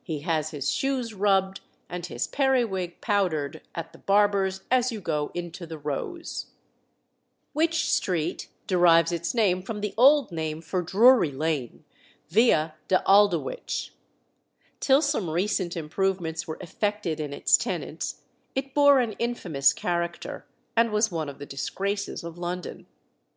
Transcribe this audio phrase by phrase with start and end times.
[0.00, 5.32] He has his shoes rubbed and his periwig powdered at the barber's as you go
[5.34, 6.46] into the Rose."
[7.52, 11.84] Wych Street derives its name from the old name for Drury Lane
[12.28, 13.90] via de Aldewych.
[14.78, 18.20] Till some recent improvements were effected in its tenants,
[18.54, 20.46] it bore an infamous character,
[20.76, 22.86] and was one of the disgraces of London.